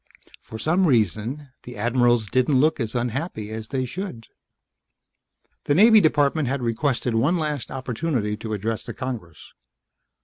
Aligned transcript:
For 0.41 0.57
some 0.57 0.87
reason 0.87 1.49
the 1.61 1.77
admirals 1.77 2.25
didn't 2.25 2.59
look 2.59 2.79
as 2.79 2.95
unhappy 2.95 3.51
as 3.51 3.67
they 3.67 3.85
should. 3.85 4.25
The 5.65 5.75
Naval 5.75 6.01
Department 6.01 6.47
had 6.47 6.63
requested 6.63 7.13
one 7.13 7.37
last 7.37 7.69
opportunity 7.69 8.35
to 8.37 8.53
address 8.53 8.83
the 8.83 8.95
Congress. 8.95 9.53